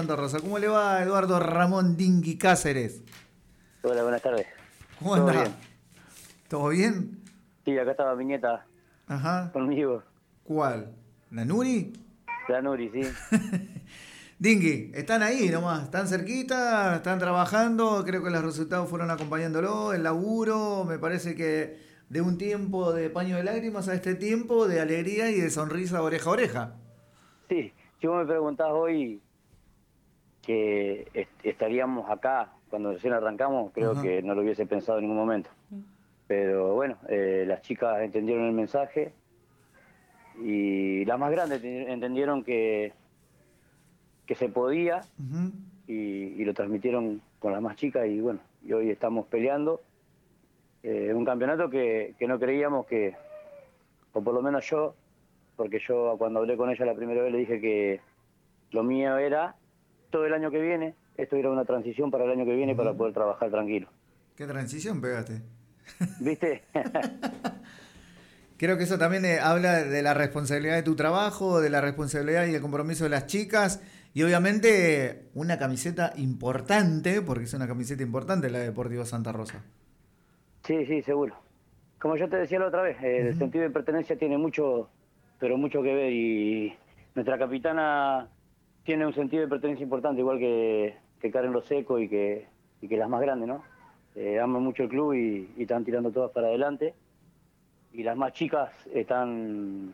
[0.00, 0.40] Santa Rosa.
[0.40, 3.02] ¿Cómo le va Eduardo Ramón Dingui Cáceres?
[3.82, 4.46] Hola, buenas tardes.
[4.98, 5.42] ¿Cómo ¿Todo anda?
[5.42, 5.54] bien?
[6.48, 7.20] ¿Todo bien?
[7.66, 8.64] Sí, acá estaba mi nieta
[9.06, 9.50] Ajá.
[9.52, 10.02] conmigo,
[10.42, 10.94] ¿Cuál?
[11.30, 11.92] ¿La Nuri?
[12.48, 13.02] la Nuri, sí.
[14.38, 20.02] Dingui, están ahí nomás, están cerquita, están trabajando, creo que los resultados fueron acompañándolo, el
[20.02, 21.78] laburo, me parece que
[22.08, 26.00] de un tiempo de paño de lágrimas a este tiempo de alegría y de sonrisa
[26.00, 26.74] oreja a oreja.
[27.50, 27.70] Sí,
[28.00, 29.20] si vos me preguntás hoy
[30.42, 35.18] que est- estaríamos acá cuando recién arrancamos, creo que no lo hubiese pensado en ningún
[35.18, 35.50] momento.
[36.26, 39.12] Pero bueno, eh, las chicas entendieron el mensaje
[40.42, 42.92] y las más grandes te- entendieron que,
[44.26, 45.02] que se podía
[45.88, 49.80] y lo transmitieron con las más chicas y bueno, y hoy estamos peleando
[50.82, 53.14] eh, un campeonato que, que no creíamos que,
[54.12, 54.94] o por lo menos yo,
[55.56, 58.00] porque yo cuando hablé con ella la primera vez le dije que
[58.70, 59.56] lo mío era
[60.10, 62.92] todo el año que viene, esto era una transición para el año que viene para
[62.92, 63.88] poder trabajar tranquilo.
[64.36, 65.42] ¿Qué transición pegaste?
[66.20, 66.62] ¿Viste?
[68.56, 72.46] Creo que eso también eh, habla de la responsabilidad de tu trabajo, de la responsabilidad
[72.46, 78.02] y el compromiso de las chicas y obviamente una camiseta importante, porque es una camiseta
[78.02, 79.64] importante la de Deportivo Santa Rosa.
[80.64, 81.34] sí, sí, seguro.
[81.98, 84.88] Como yo te decía la otra vez, el sentido de pertenencia tiene mucho,
[85.38, 86.74] pero mucho que ver y
[87.14, 88.28] nuestra capitana
[88.84, 92.46] tiene un sentido de pertenencia importante, igual que, que Karen Loseco y que,
[92.80, 93.62] y que las más grandes, ¿no?
[94.16, 96.94] Eh, aman mucho el club y, y están tirando todas para adelante.
[97.92, 99.92] Y las más chicas están,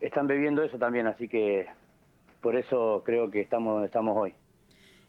[0.00, 1.66] están bebiendo eso también, así que
[2.40, 4.34] por eso creo que estamos donde estamos hoy.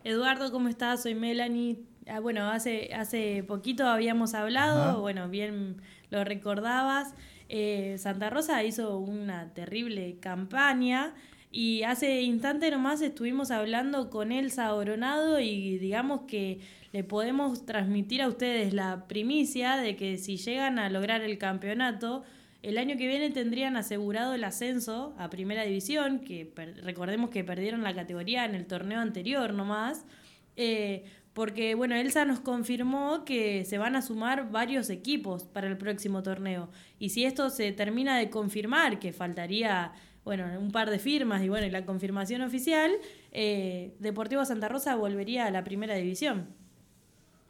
[0.03, 1.03] Eduardo, ¿cómo estás?
[1.03, 1.79] Soy Melanie.
[2.07, 4.97] Ah, bueno, hace, hace poquito habíamos hablado, Ajá.
[4.97, 5.77] bueno, bien
[6.09, 7.15] lo recordabas.
[7.49, 11.13] Eh, Santa Rosa hizo una terrible campaña
[11.55, 18.23] y hace instante nomás estuvimos hablando con Elsa Oronado y digamos que le podemos transmitir
[18.23, 22.23] a ustedes la primicia de que si llegan a lograr el campeonato,
[22.63, 27.83] el año que viene tendrían asegurado el ascenso a Primera División, que recordemos que perdieron
[27.83, 30.07] la categoría en el torneo anterior nomás,
[30.55, 31.03] eh,
[31.33, 36.23] porque bueno, Elsa nos confirmó que se van a sumar varios equipos para el próximo
[36.23, 36.71] torneo.
[36.97, 39.93] Y si esto se termina de confirmar, que faltaría
[40.25, 42.91] bueno, un par de firmas y bueno, y la confirmación oficial,
[43.31, 46.47] eh, Deportivo Santa Rosa volvería a la Primera División.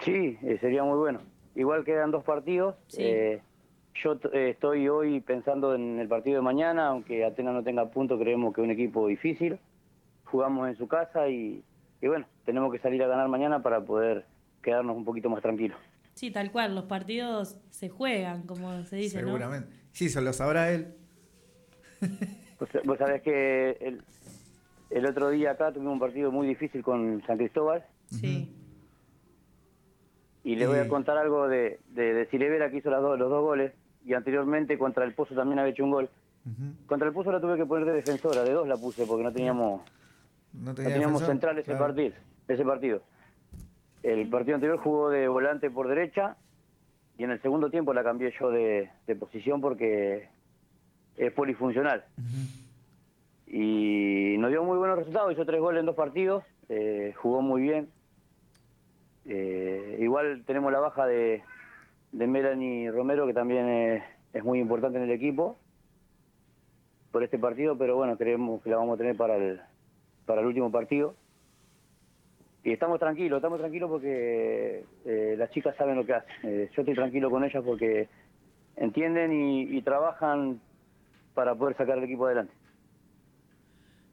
[0.03, 1.21] Sí, eh, sería muy bueno.
[1.55, 2.75] Igual quedan dos partidos.
[2.87, 3.03] Sí.
[3.03, 3.41] eh,
[4.03, 8.53] yo estoy hoy pensando en el partido de mañana, aunque Atenas no tenga punto, creemos
[8.53, 9.59] que es un equipo difícil.
[10.25, 11.63] Jugamos en su casa y,
[12.01, 14.25] y bueno, tenemos que salir a ganar mañana para poder
[14.63, 15.77] quedarnos un poquito más tranquilos.
[16.15, 19.27] Sí, tal cual, los partidos se juegan, como se dice, ¿no?
[19.27, 19.69] Seguramente.
[19.91, 20.95] Sí, eso lo sabrá él.
[22.71, 24.01] Vos, vos sabés que el,
[24.89, 28.49] el otro día acá tuvimos un partido muy difícil con San Cristóbal Sí.
[30.43, 33.29] y les voy a contar algo de, de, de Silevera que hizo las dos- los
[33.29, 33.73] dos goles
[34.05, 36.09] y anteriormente contra el Pozo también había hecho un gol.
[36.87, 39.31] Contra el Pozo la tuve que poner de defensora, de dos la puse porque no
[39.31, 39.81] teníamos,
[40.53, 41.85] No no tenía teníamos central ese claro.
[41.85, 42.13] partido,
[42.49, 43.01] ese partido.
[44.03, 46.35] El partido anterior jugó de volante por derecha
[47.17, 50.27] y en el segundo tiempo la cambié yo de, de posición porque
[51.17, 52.03] es polifuncional.
[53.47, 57.61] Y nos dio muy buenos resultados, hizo tres goles en dos partidos, eh, jugó muy
[57.61, 57.89] bien.
[59.25, 61.43] Eh, igual tenemos la baja de,
[62.11, 64.03] de Melanie Romero, que también es,
[64.33, 65.57] es muy importante en el equipo
[67.11, 69.61] por este partido, pero bueno, creemos que la vamos a tener para el,
[70.25, 71.15] para el último partido.
[72.63, 76.69] Y estamos tranquilos, estamos tranquilos porque eh, las chicas saben lo que hacen.
[76.75, 78.07] Yo estoy tranquilo con ellas porque
[78.77, 80.59] entienden y, y trabajan
[81.33, 82.53] para poder sacar el equipo adelante.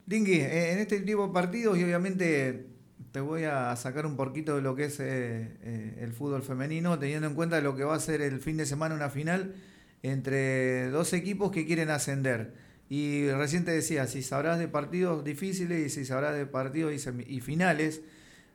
[0.05, 2.65] Dingui, eh, en este tipo de partidos, y obviamente
[3.11, 6.97] te voy a sacar un poquito de lo que es eh, eh, el fútbol femenino,
[6.97, 9.53] teniendo en cuenta lo que va a ser el fin de semana una final
[10.03, 12.53] entre dos equipos que quieren ascender.
[12.89, 16.93] Y recién te decía, si sabrás de partidos difíciles y si sabrás de partidos
[17.27, 18.01] y finales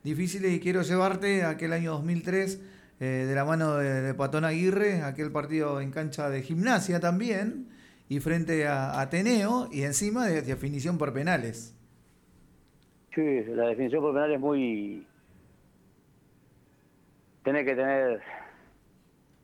[0.05, 2.61] difíciles, y quiero llevarte a aquel año 2003
[2.99, 7.69] eh, de la mano de, de Patón Aguirre, aquel partido en cancha de gimnasia también,
[8.08, 11.75] y frente a Ateneo, y encima de definición por penales.
[13.14, 15.06] Sí, la definición por penal es muy...
[17.43, 18.20] Tenés que tener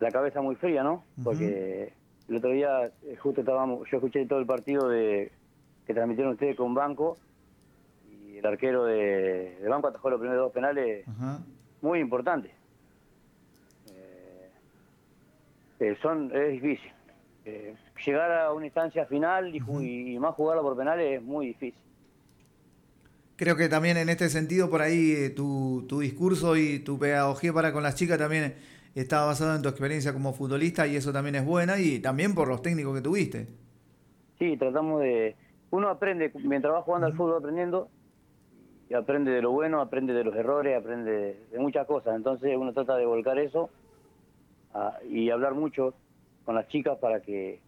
[0.00, 1.04] la cabeza muy fría, ¿no?
[1.22, 1.92] Porque
[2.28, 5.30] el otro día eh, justo estábamos, yo escuché todo el partido de
[5.86, 7.18] que transmitieron ustedes con Banco
[8.10, 11.04] y el arquero de, de Banco atajó los primeros dos penales
[11.80, 12.52] muy importantes.
[13.88, 14.50] Eh,
[15.80, 16.92] eh, son, es difícil.
[17.44, 21.48] Eh, llegar a una instancia final y, ju- y más jugarla por penales es muy
[21.48, 21.74] difícil.
[23.36, 27.52] Creo que también en este sentido, por ahí, eh, tu, tu discurso y tu pedagogía
[27.52, 28.54] para con las chicas también
[28.94, 32.46] está basado en tu experiencia como futbolista y eso también es buena y también por
[32.48, 33.48] los técnicos que tuviste.
[34.38, 35.34] Sí, tratamos de...
[35.70, 37.88] Uno aprende, mientras va jugando al fútbol aprendiendo,
[38.90, 42.14] y aprende de lo bueno, aprende de los errores, aprende de, muchas cosas.
[42.14, 43.70] Entonces uno trata de volcar eso
[45.08, 45.94] y hablar mucho
[46.44, 47.60] con las chicas para que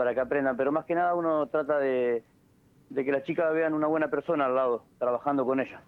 [0.00, 0.56] para que aprendan.
[0.56, 2.24] Pero más que nada uno trata de,
[2.88, 5.82] de que las chicas vean una buena persona al lado, trabajando con ellas.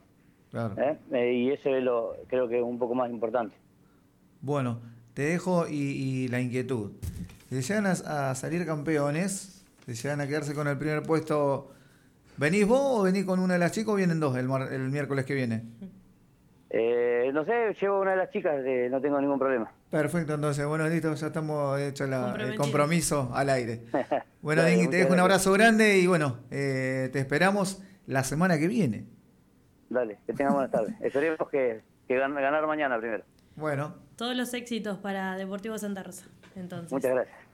[0.50, 0.74] Claro.
[0.76, 0.98] ¿Eh?
[1.12, 3.56] Eh, y eso es lo, creo que es un poco más importante.
[4.42, 4.80] Bueno,
[5.14, 6.92] te dejo y, la inquietud.
[7.48, 11.70] Si llegan a, salir campeones, si llegan a quedarse con el primer puesto,
[12.36, 15.24] ¿venís vos o venís con una de las chicas o vienen dos el, el miércoles
[15.24, 15.62] que viene?
[16.74, 18.54] Eh, no sé, llevo una de las chicas,
[18.90, 19.70] no tengo ningún problema.
[19.90, 23.82] Perfecto, entonces, bueno, listo, ya estamos hechos el compromiso al aire.
[24.40, 29.04] Bueno, te dejo un abrazo grande y bueno, eh, te esperamos la semana que viene.
[29.88, 30.96] Dale, que tengas buenas tardes.
[31.00, 33.22] Esperemos que, que ganar mañana primero.
[33.54, 33.94] Bueno.
[34.16, 36.26] Todos los éxitos para Deportivo Santa Rosa.
[36.56, 36.90] Entonces.
[36.90, 37.51] Muchas gracias.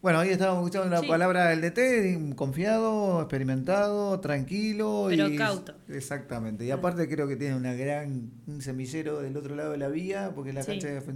[0.00, 5.06] Bueno, ahí estábamos escuchando la palabra del DT, confiado, experimentado, tranquilo.
[5.08, 5.74] Pero cauto.
[5.88, 6.64] Exactamente.
[6.64, 10.30] Y aparte creo que tiene una gran, un semillero del otro lado de la vía,
[10.36, 11.00] porque la cancha de